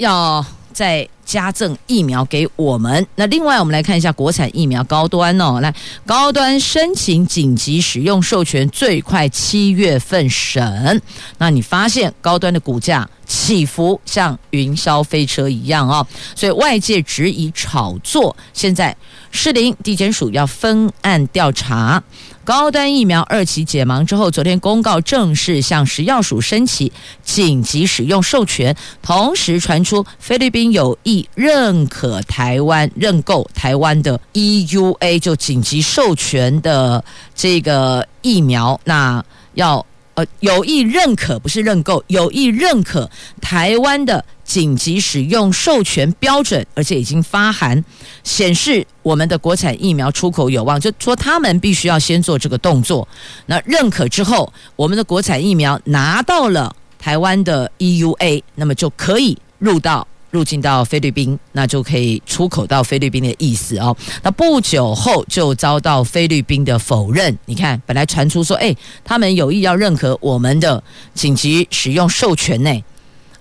[0.00, 3.06] 要再加赠疫苗给我们。
[3.16, 5.72] 那另外，我们来看一下国产疫苗高端哦，来
[6.06, 11.02] 高端申请紧急使用授权，最快七月份审。
[11.36, 13.08] 那你发现高端的股价？
[13.26, 18.36] 起伏像云霄飞车一样哦，所以外界质疑炒作。
[18.52, 18.96] 现在
[19.30, 22.02] 士林地检署要分案调查
[22.50, 26.90] 高端疫苗二期解盲之后，昨天公告正式向食药署申请
[27.22, 37.04] 紧急使用授权，同时传出菲律宾有意认可台湾认购台湾的 EUA 就紧急授权的
[37.36, 39.86] 这个疫苗，那要。
[40.14, 43.08] 呃，有意认可不是认购，有意认可
[43.40, 47.84] 台湾的紧急使用授权标准，而且已经发函
[48.24, 53.06] 显示我们的国产疫苗出口有望，就说他们必须要先做这个动作。
[53.46, 60.04] 那认可之后，我们的国产疫苗拿到了台湾的 EUA，那么就可以入到。
[60.32, 63.96] 入境到菲律宾，那就可以出口到菲律宾的意思哦。
[64.22, 67.36] 那不久后就遭到菲律宾的否认。
[67.46, 70.80] 你看，本来传出说，哎，他们有意要认可我们的
[71.14, 72.70] 紧急使用授权呢，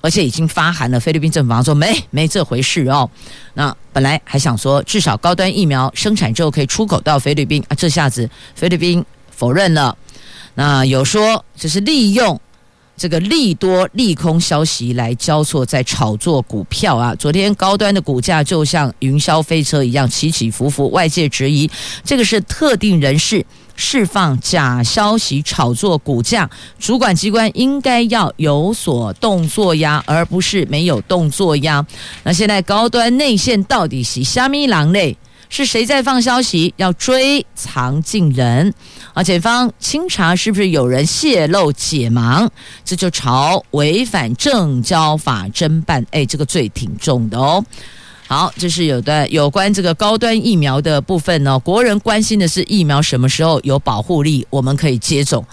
[0.02, 1.00] 而且已经发函了。
[1.00, 3.10] 菲律宾政府说没没这回事哦。
[3.54, 9.98] 那本来还想说，至少高端疫苗生产之后可以出口到菲律宾啊，这下子菲律宾否认了。
[10.56, 12.40] 那有说这是利用。
[13.02, 17.16] 这个利多利空消息来交错，在炒作股票啊！
[17.16, 21.72] 昨天高端的股价就像云霄飞车一样起起伏伏，外界质疑
[22.04, 23.46] 这个是特定人士
[23.82, 31.84] 释放假消息炒作股价，主管机关应该要有所动作呀，而不是没有动作呀。
[32.24, 35.18] 那现在高端内线到底是虾米狼类？
[35.52, 38.72] 是谁在放消息要追藏进人？
[39.14, 42.48] 啊，检方清查是不是有人泄露解盲？
[42.86, 47.66] 这就朝违反证交法侦办，哎，这个罪挺重的哦。
[48.30, 55.44] 好，这是有的有关这个高端疫苗的部分呢、国人关心的是疫苗什么时候有保护力，我们可以接种。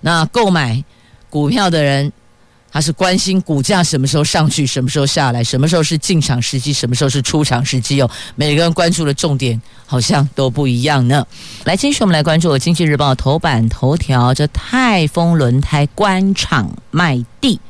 [0.00, 0.82] 那购买
[1.28, 2.10] 股票的人。
[2.74, 8.10] 他是关心股价什么时候上去，什么时候下来，什么时候是进场时机，什么时候是出场时机哦。
[8.34, 11.26] 每个人关注的重点好像都不一样呢。
[11.64, 17.60] 来，继续我们来关注《经济日报》头版头条：这泰丰轮胎关厂卖地，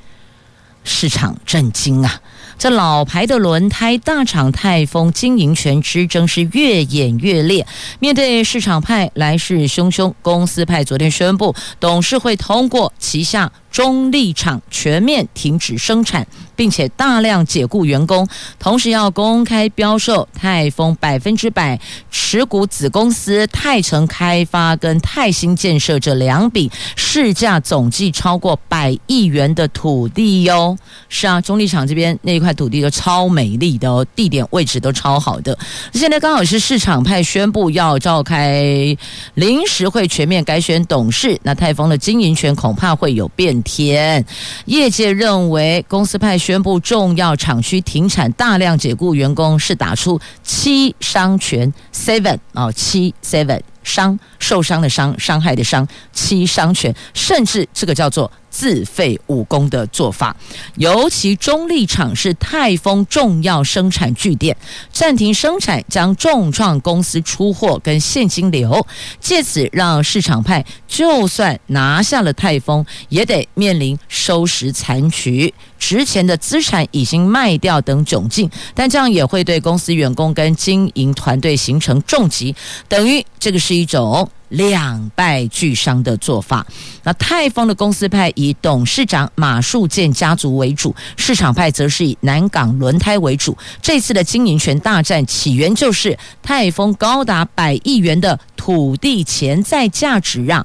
[0.84, 2.20] 市场震惊啊！
[2.58, 7.66] 这老牌的轮胎大厂泰丰经营权之争是越演越烈。
[7.98, 13.50] 面对市场派来势汹汹，公司派昨天宣布，董事会通过旗下。
[13.72, 21.80] 中立厂全面停止生产，并且大量解雇员工，同时要公开标售泰丰百分之百
[22.10, 30.76] 持股子公司泰城开发跟泰兴建设这两笔市价总计超过百亿元的土地哟。
[31.08, 35.58] 是啊，中立厂这边那一块土地都超美丽的哦，地点位置都超好的。
[35.94, 38.94] 现在刚好是市场派宣布要召开
[39.34, 44.24] 临时会，全面改选董事，那泰丰的经营权恐怕会有变天，
[44.66, 58.30] 业界认为公司派宣布重要厂区停产，大量解雇员工，是打出七伤拳 seven 哦，七 seven 伤受伤的伤，伤害的伤，七伤拳，甚至这个叫做。
[58.52, 60.36] 自废武功的做法，
[60.76, 64.54] 尤其中立厂是泰丰重要生产据点，
[64.92, 68.86] 暂停生产将重创公司出货跟现金流，
[69.18, 82.54] 借此让市场派就算拿下了泰丰，也得面临收拾残局，值钱的资产已经卖掉等窘境，但这样也会对公司员工跟经营团队形成重击，
[82.86, 84.28] 等于这个是一种。
[84.52, 86.66] 两败俱伤的做法。
[87.02, 93.56] 那泰丰的公司派以董事长马树建家族为主，市场派则是以南港轮胎为主。
[93.80, 100.64] 这次的经营权大战起源就是泰丰高达百亿元的土地潜在价值啊！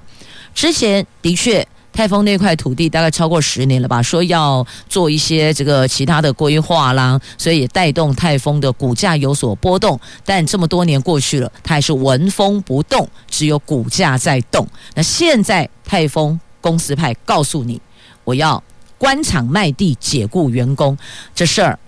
[0.53, 1.67] 之前的确。
[1.97, 9.99] 泰丰那块土地大概超过十年了吧，说要做一些这个其他的规划啦，所以也带动泰丰的股价有所波动。
[10.23, 14.67] 但这么多年过去了，它还是纹风不动，只有股价在动。
[14.93, 17.81] 那现在泰丰公司派告诉你，
[18.23, 18.63] 我要
[18.99, 20.95] 关厂卖地解雇员工，
[21.33, 21.79] 这事儿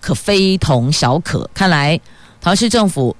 [0.00, 1.50] 可非同小可。
[1.52, 2.00] 看来
[2.40, 3.14] 桃市政府。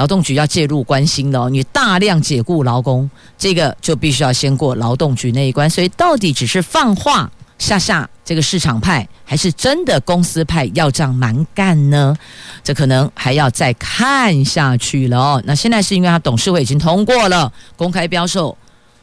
[0.00, 5.68] 劳动局要介入关心的哦，你大量解雇劳工，这个就必须要先过劳动局那一关。
[5.68, 12.16] 所以到底只是放话吓吓这个市场派，还是真的公司派要这样蛮干呢？
[12.64, 15.42] 这可能还要再看下去了哦。
[15.44, 18.56] 那现在是因为他董事会已经通过了公开标售，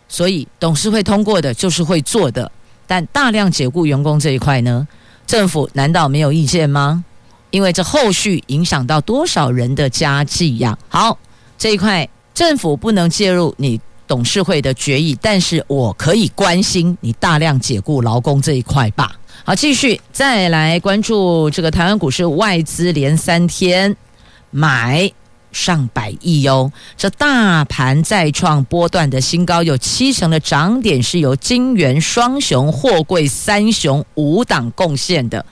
[0.09, 2.51] 所以董事会通过的就是会做的。
[2.87, 4.87] 但大量解雇员工这一块呢，
[5.27, 7.03] 政府难道没有意见吗？
[7.51, 10.77] 因为这后续影响到多少人的家计呀？
[10.89, 11.17] 好，
[11.57, 19.15] 这一块政府不能介入你董事会的决议，但是我可以关心你大量解雇劳工这一块吧。
[19.43, 23.95] 好，继续再来关注这个台湾股市外资连三天
[24.51, 25.09] 买
[25.51, 26.71] 上百亿哟。
[26.97, 35.45] 这大盘再创波段的新高，有七成的涨点是由金圆双雄、货柜三雄五档贡献的。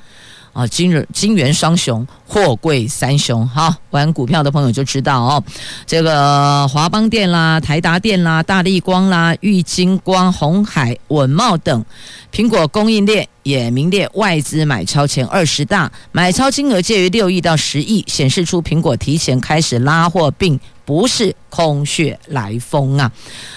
[0.55, 5.43] 啊，金人金元双雄，货柜三雄，好，玩股票的朋友就知道哦。
[5.85, 11.83] 这个华邦电啦、台达电啦、大立光啦、玉晶光、红海、稳茂等，
[12.31, 23.11] 苹果供应链也名列外资买超前二十大，买超金额介于六亿到十亿，显示出苹果提前开始拉货，并不是空穴来风啊。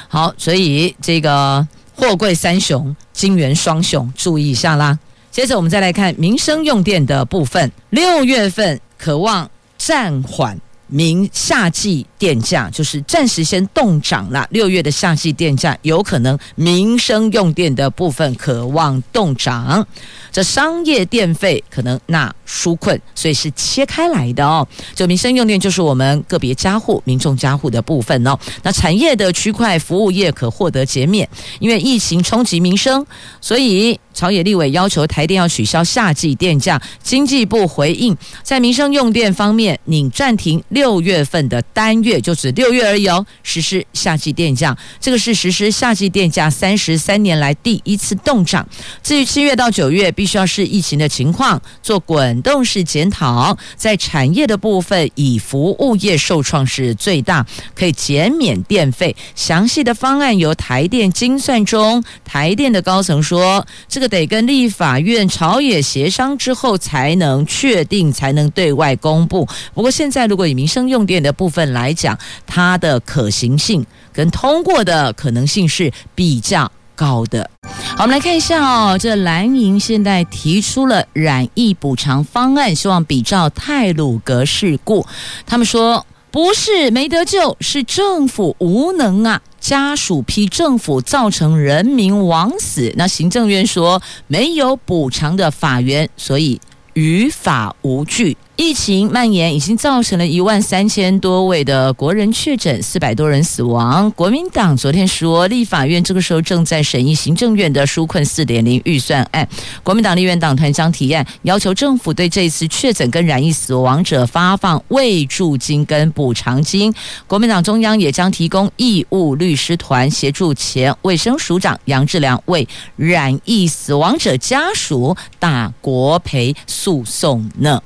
[0.09, 4.99] 好，所以这个货柜三雄、金元双雄，注意一下啦。
[5.31, 10.59] 接着我们再来看民生用电的部分，六月份渴望暂缓。
[10.91, 19.87] 明夏季电价就是暂时先冻涨了，六月的夏季电价有可能民生用电的部分可望冻涨，
[20.33, 24.67] 这商业电费可能那纾困，所以是切开来的哦。
[24.95, 28.39] 就民生用电就是我们个别家户、民众家户的部分哦。
[28.63, 31.29] 那产业的区块服务业可获得减免，
[31.61, 33.05] 因为疫情冲击民生，
[33.41, 36.81] 所以朝野立委要求台电要取消夏季电价。
[37.03, 40.63] 经济部回应，在民生用电方面，拟暂停。
[40.69, 48.67] 六月份的单月月就指六月而已哦，实施夏季电价，这个是实施夏季电价三十三年来第一次动涨。
[49.03, 53.57] 至于七月到九月，必须要视疫情的情况做滚动式检讨。
[53.77, 59.15] 在产业的部分，以服务业受创是最大，可以减免电费。
[59.35, 69.47] 详细的方案由台电精算中，台电的高层说，这个得跟立法院朝野协商之后才能确定，才能对外公布。
[69.75, 77.51] 不过现在如果以民生用电的部分来讲，它的可行性跟通过的可能性是比较高的。
[77.97, 85.05] 好，我们来看一下哦，这蓝营现在提出了染疫补偿方案，希望比照泰鲁格事故。
[85.45, 92.93] 他们说不是没得救，是政府无能啊，家属批政府造成人民枉死。
[92.97, 96.61] 那行政院说没有补偿的法源，所以
[96.95, 98.37] 于法无据。
[98.61, 104.11] 疫情蔓延已经造成了一万三千多位的国人确诊，四百多人死亡。
[104.11, 109.49] 国民党昨天说，立法院这个时候正在审议行政院的纾困四点零预算案。
[109.85, 116.93] 国民党立院党团将提案，要求政府对这次确诊跟染疫死亡者发放慰助金跟补偿金。
[117.29, 127.81] 国民党中央也将提供义务律师团协助前卫生署长杨志良为染疫死亡者家属打国赔诉讼呢。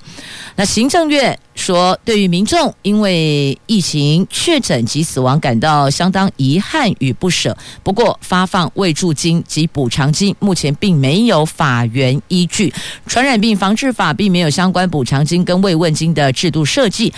[0.65, 7.57] 行政院说，对于民众因为疫情确诊及死亡感到相当遗憾与不舍。
[7.83, 12.73] 不过，发放慰助金及补偿金目前并没有法源依据，
[13.07, 17.13] 传染病防治法并没有相关补偿金跟慰问金的制度设计。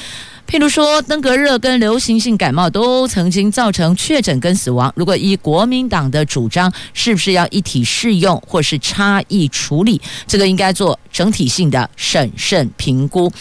[0.46, 4.92] 譬如说，登革热跟流行性感冒都曾经造成确诊跟死亡。
[4.94, 10.00] 如果依国民党的主张，是不是要一体适用，或是差异处理？
[10.28, 13.32] 这个应该做整体性的审慎评估。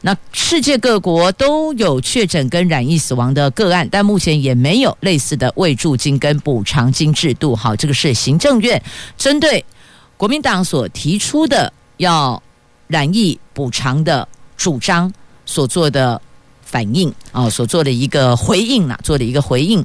[0.00, 7.54] 那世界各国都有确诊跟染疫死亡的个案，但目前也没有类似的慰助金跟补偿金制度。
[7.54, 8.82] 好，这个是行政院
[9.16, 9.64] 针对
[10.16, 12.42] 国民党所提出的要
[12.88, 14.26] 染疫补偿的
[14.56, 15.12] 主张
[15.44, 16.20] 所做的。
[16.76, 19.82] 反应啊，所做的一个回应啊，做的一个回应。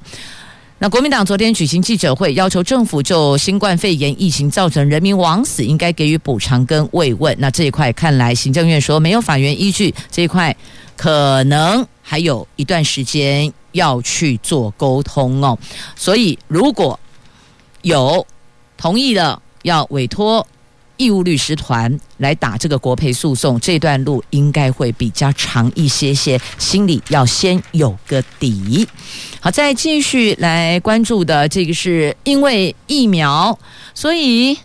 [0.77, 7.33] 那国民党昨天举行记者会，要求政府就新冠肺炎疫情造成人民枉死，应该给予补偿跟慰问。
[7.39, 10.53] 那这一块看来，行政院说没有法院依据，这一块
[10.97, 15.57] 可能还有一段时间要去做沟通哦。
[15.95, 16.99] 所以如果
[17.83, 18.27] 有
[18.75, 20.45] 同意的，要委托。
[21.01, 28.87] 义务律师团来打这个国赔诉讼，这段路应该会比较长一些些，心里要先有个底。
[29.39, 33.57] 好，再继续来关注的这个是因为疫苗，
[33.95, 34.55] 所以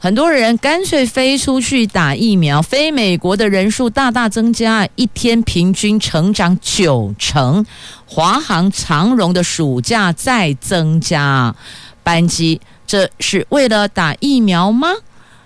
[0.00, 7.64] 很多人干脆飞出去打疫苗，飞美国的人数大大增加，一天平均成长九成。
[8.04, 11.54] 华航、长荣的暑假再增加
[12.02, 14.88] 班机，这是为了打疫苗吗？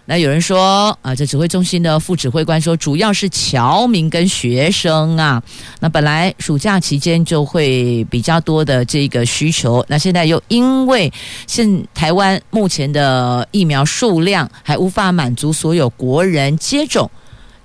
[0.04, 5.40] 那有人说啊，这指挥中心的副指挥官说，主要是侨民跟学生啊。
[5.78, 11.10] 那本来暑假期间就会比较多的这个需求，那现在又因为
[11.46, 17.08] 现台湾目前的疫苗数量还无法满足所有国人接种，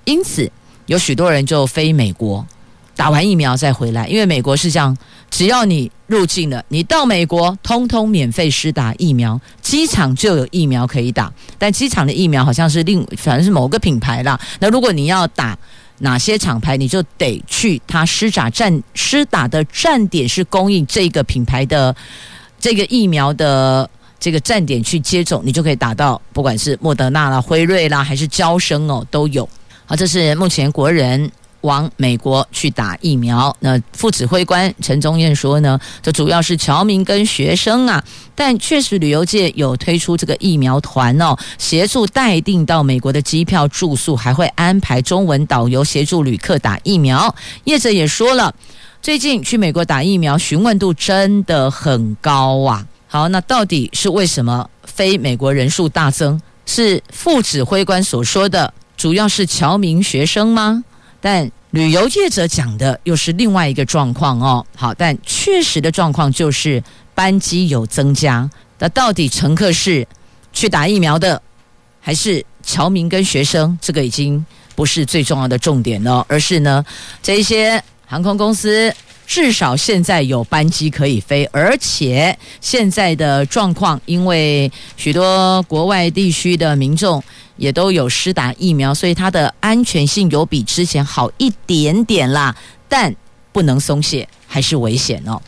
[0.04, 0.50] 因此
[0.86, 2.46] 有许多人就飞美国。
[2.98, 4.98] 打完疫苗再回来，因为美国是这样，
[5.30, 11.32] 只要你入境了，你到美国通通免费施打疫苗，机场就有疫苗可以打。
[11.56, 14.36] 但机场的疫苗好像是另，反正是某个品牌啦。
[14.58, 15.56] 那如果你要打
[15.98, 21.94] 哪些厂牌，你就得去他施打站施打的站点是供应这个品牌的
[22.58, 23.88] 这个疫苗的
[24.18, 29.48] 这个站点去接种，你就可以打到，不管是莫德纳啦、辉瑞啦，还是娇生哦，都有。
[29.86, 31.30] 好，这是目前国人。
[31.62, 38.02] 往美国去打疫苗，那副指挥官陈宗彦说呢，这主要是侨民跟学生啊，
[38.34, 47.34] 但确实旅游界有推出这个疫苗团哦，协助代订到美国的机票、住宿，还会安排中文导游协助旅客打疫苗。
[47.64, 48.54] 业者也说了，
[49.02, 52.86] 最近去美国打疫苗询问度真的很高啊。
[53.08, 56.40] 好，那到底是为什么非美国人数大增？
[56.66, 60.84] 是副指挥官所说的，主要是侨民学生吗？
[61.20, 64.64] 但旅游业者讲的又是另外一个状况哦。
[64.76, 66.82] 好，但确实的状况就是
[67.14, 68.48] 班机有增加。
[68.78, 70.06] 那到底乘客是
[70.52, 71.42] 去打疫苗的，
[72.00, 73.76] 还是侨民跟学生？
[73.82, 74.44] 这个已经
[74.74, 76.84] 不是最重要的重点了，而是呢，
[77.22, 78.94] 这一些航空公司
[79.26, 87.22] 至少现在有班机可以飞，而且现在的状况，因为许多国外地区的民众。
[87.58, 92.56] 也都有施打疫苗，所以它的安全性有比之前好一点点啦，
[92.88, 93.14] 但
[93.52, 95.38] 不能松懈，还是危险哦。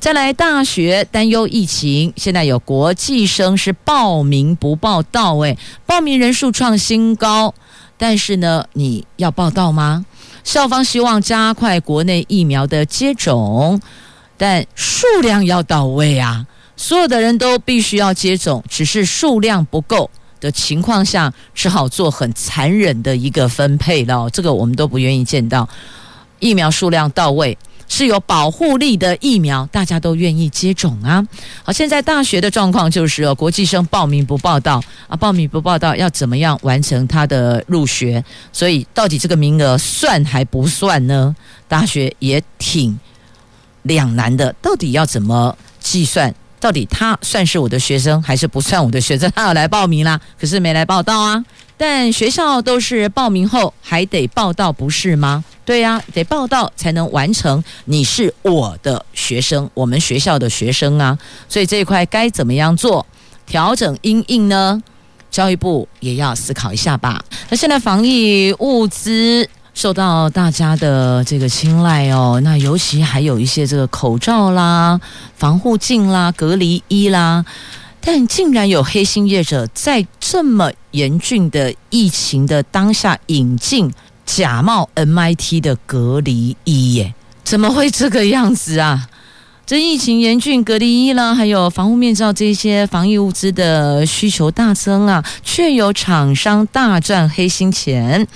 [0.00, 7.52] 再来，大学担忧疫情，现在有国际生是报名不报到，位，报名人数创新高，
[7.96, 10.06] 但是呢，你要报到吗？
[10.44, 13.80] 校方希望加快国内疫苗的接种，
[14.36, 16.46] 但数量要到位啊，
[16.76, 20.08] 所有的人都必须要接种，只是数量不够。
[20.40, 24.28] 的情况下，只好做很残忍的一个分配了。
[24.30, 25.68] 这个我们都不愿意见到。
[26.40, 27.58] 疫苗数量到位，
[27.88, 31.26] 是有保护力的疫苗，大家都愿意接种啊。
[31.64, 38.24] 好，现在大学的状况就是哦，国际生报名不报到啊，报名不报到要怎么样完成他的入学？
[38.52, 41.34] 所以到底这个名额算还不算呢？
[41.66, 42.96] 大学也挺
[43.82, 46.32] 两难的，到底要怎么计算？
[46.60, 49.30] 到底他算是我的学生还是不算我的学生？
[49.34, 51.44] 他要来报名啦，可是没来报到啊。
[51.76, 55.44] 但学校都是报名后还得报到，不是吗？
[55.64, 57.62] 对呀，得报到才能完成。
[57.84, 61.16] 你是我的学生，我们学校的学生啊。
[61.48, 63.06] 所以这一块该怎么样做
[63.46, 64.82] 调整因应呢？
[65.30, 67.22] 教育部也要思考一下吧。
[67.50, 69.48] 那现在防疫物资。
[69.78, 75.00] 受到大家的这个青睐哦，那尤其还有一些这个口罩啦、
[75.36, 77.44] 防护镜啦、隔离衣啦，
[78.00, 83.88] 但竟然有黑心业者在这么严峻的疫情的当下引进
[84.26, 87.14] 假冒 MIT 的隔离衣耶？
[87.44, 89.06] 怎么会这个样子啊？
[89.68, 98.26] 这疫情严峻，隔离衣啦，还有防护面罩这些防疫物资的需求大增啊，却有厂商大赚黑心钱。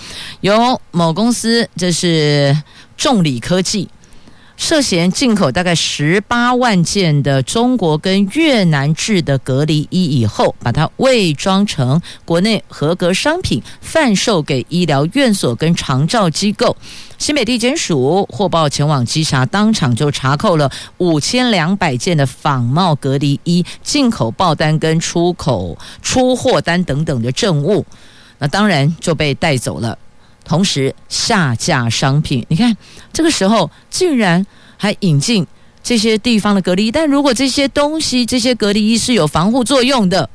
[0.42, 2.54] 由某公司，这是
[2.98, 3.88] 众理科技。
[4.56, 16.76] 涉嫌进口大概十八万件的中国跟越南制的隔离衣以后，把它伪装成国内合格商品，贩售给医疗院所跟长照机构。
[17.18, 27.84] 新北地检署获报前往稽查，当场就查扣了五千两百件的仿冒隔离衣、进口报单跟出口出货单等等的证物，
[28.38, 29.98] 那当然就被带走了。
[30.44, 32.76] 同时下架商品，你看
[33.12, 34.44] 这个时候竟然
[34.76, 35.46] 还引进
[35.82, 40.28] 这些地方的隔离，但如果这些东西、这些隔离衣是有防护作用的，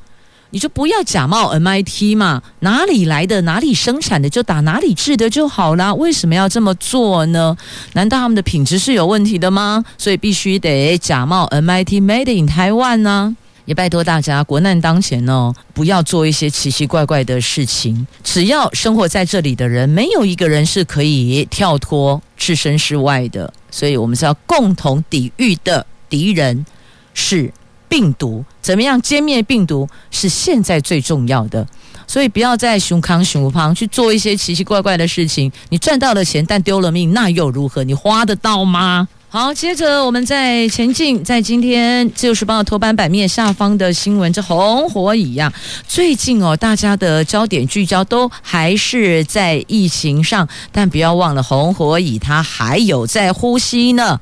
[0.49, 5.93] 你就不要假冒 MIT 嘛，哪里来的、哪里生产的就打哪里制的就好啦。
[5.93, 7.57] 为什么要这么做呢？
[7.93, 9.83] 难道他们的品质是有问题的吗？
[9.97, 13.35] 所以必须得假冒 MIT Made in Taiwan 呢？
[13.67, 18.07] 也拜托大家，国难当前哦，不要做一些奇奇怪怪的事情。
[18.23, 23.53] 只要生活在这里的人，没有一个人是可以跳脱置身事外的。
[23.69, 26.65] 所以我们是要共同抵御的敌人
[27.13, 27.51] 是
[27.89, 31.67] 病毒，怎么样歼灭病毒是现在最重要的。
[32.07, 35.51] 所以不要在熊康熊旁去做一些奇奇怪怪的事情。
[35.67, 37.83] 你赚到了钱，但丢了命，那又如何？
[37.83, 39.09] 你花得到吗？
[39.39, 45.53] 好，接着我们再前进，在今天《自由时报》头版版面下方的新闻，这红火蚁呀、
[45.87, 54.19] 最近哦，大家的焦点聚焦都还是在疫情上，但不要忘了红火蚁它还有在呼吸呢。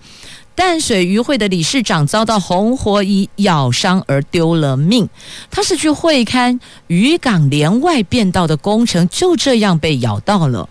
[0.53, 5.07] 淡水渔会的理事长遭到红火蚁咬伤而丢了命，
[5.49, 10.67] 他是去会勘渔港连外变道的工程，就这样被咬到了。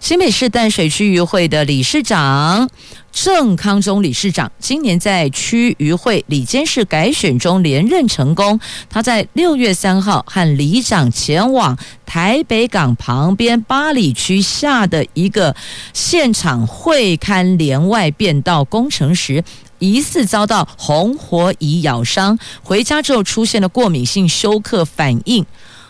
[0.00, 2.68] 新北市淡水区渔会的理事长
[3.10, 8.58] 郑康中理事长今年在区渔会里监事改选中连任成功。
[8.88, 15.54] 他在六月三号和里长前往台北港旁边八里区下的一个
[15.92, 19.42] 现场会勘连外变道工程时，
[19.78, 25.44] 疑似遭到红火蚁咬伤，回家之后出现了过敏性休克反应。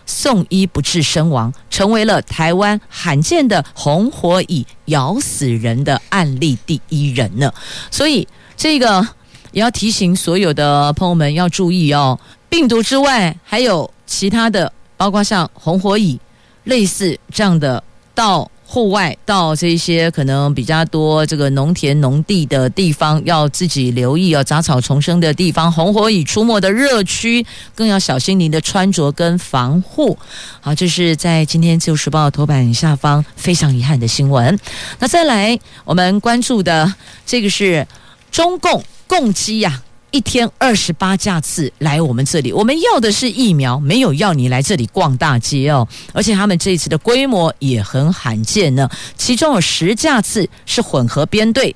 [0.09, 7.53] 送医不治身亡，成为了台湾罕见的红火蚁咬死人的案例第一人呢。
[7.91, 9.07] 所以这个
[9.53, 12.19] 也要提醒所有的朋友们要注意哦。
[12.49, 16.19] 病毒之外，还有其他的，包括像红火蚁
[16.65, 17.85] 类似这样的
[18.15, 18.51] 到。
[18.71, 27.45] 户外到这些可能比较多这个农田农地的地方，要自己留意哦，杂草丛生的地方，红火蚁出没的热区，
[27.75, 30.19] 更要小心您的穿着跟防护。
[30.61, 34.59] 好，这是在今天自由时报头版下方非常遗憾的新闻。
[34.99, 36.95] 那再来，我们关注的
[37.25, 37.87] 这个是
[38.31, 45.87] 中共共机呀、一天二十八架次来我们这里，我们要的是疫苗，没有要你来这里逛大街哦。
[46.13, 51.75] 而且他们这一次的规模也很罕见呢，其中有十架次是混合编队，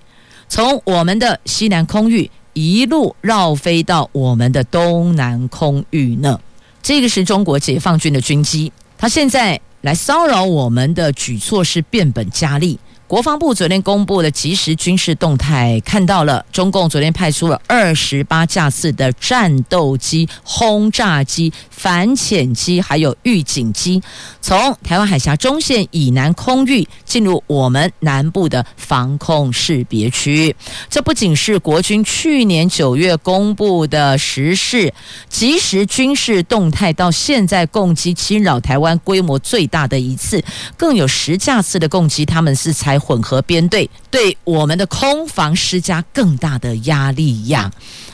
[0.48, 6.40] 从我们的西南空域一路绕飞到我们的东南空域呢。
[6.82, 12.78] 这个是中国解放军的军机，他现在来骚扰我们的举措是变本加厉。
[13.12, 24.02] 国防部昨天公布的即时军事动态，看到了中共昨天派出了二十八架次的战斗机、轰炸机、反潜机，还有预警机，
[24.40, 30.56] 从台湾海峡中线以南空域进入我们南部的防空识别区。
[30.88, 34.94] 这不仅是国军去年九月公布的时事
[35.28, 40.42] 即时军事动态，到现在共击侵扰台湾规模最大的一次，
[40.78, 43.01] 更有十架次的共击，他们是才。
[43.02, 47.68] 混合编队对我们的空防施加更大的压力呀！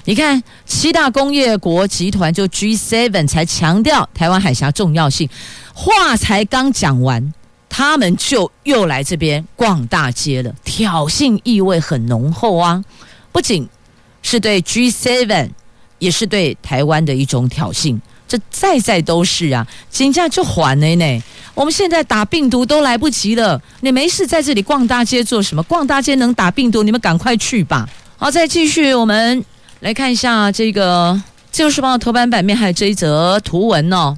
[0.05, 5.28] 你看，七大工业国集团就 G7 才强调台湾海峡重要性，
[5.74, 7.34] 话才刚讲完，
[7.68, 12.82] 他们就又来这边逛大街了，挑衅意味很浓厚啊！
[13.30, 13.68] 不仅
[14.22, 15.51] 是对 G7，
[15.99, 18.01] 也是对台湾的一种挑衅。
[18.28, 21.22] 这在在都是啊，金价就缓了呢。
[21.54, 25.62] 我们现在打病毒都来不及了，你没事在这里逛大街做什么？
[25.64, 27.88] 逛大街能打病毒，你们赶快去吧。
[28.16, 29.44] 好，再继续，我们
[29.80, 31.12] 来看一下这个
[31.50, 34.16] 《自由时报》头版版面还有这一则图文哦。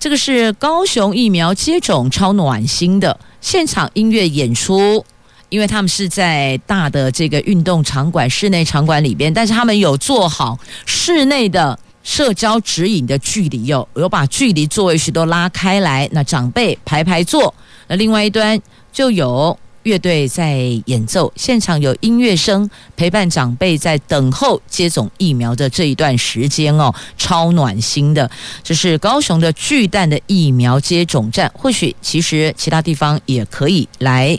[0.00, 5.04] 这个是高雄疫苗接种超暖心的现场音乐演出，
[5.50, 11.78] 因为他们是在大的这个运动场馆、室内场馆里边，但是他们有做好室内的。
[12.02, 16.08] 社交指引的距离哟，有把距离座位区都拉开来。
[16.12, 17.54] 那长辈排排坐，
[17.86, 18.60] 那另外一端
[18.92, 28.30] 就有乐队在演奏，现场有音乐声陪伴长辈在等候接种疫苗的这一段时间哦，超暖心的。
[28.62, 34.38] 这是高雄的巨蛋的疫苗接种站，或许其实其他地方也可以来。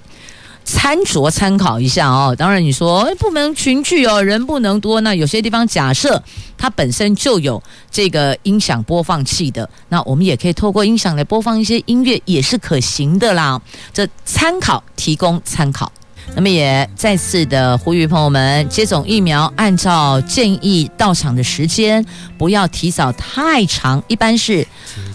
[0.71, 5.01] 参酌参考一下哦，当然你说不能群聚哦，人不能多。
[5.01, 6.21] 那有些地方假设
[6.59, 13.59] 它本身就有这个音响播放器的，那我们也可以透过音响来播放一些音乐，也是可行的啦。
[13.91, 15.91] 这参考提供参考。
[16.35, 22.05] 那么也再次的呼吁朋友们接种疫苗，按照建议到场的时间，
[22.37, 24.67] 不要提早太长，一般是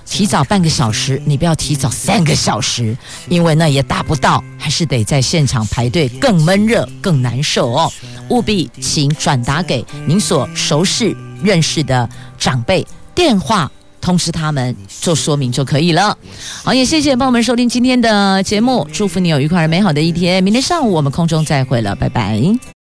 [0.05, 2.97] 提早半个小时，你不要提早三个小时，
[3.29, 7.93] 因为那也达不到，还是得在现场排队，更闷热，更难受哦。
[8.29, 13.71] 务必请转达给您所熟识、认识的长辈电话。
[14.01, 16.15] 通知他们做说明就可以了。
[16.63, 20.45] 好，也谢谢朋友们收听今天的节目，祝福你有愉快而美好的一天。
[20.45, 22.74] 明天上午我们空中再会了，拜拜。